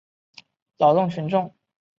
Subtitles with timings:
[0.79, 1.53] 劳动群众。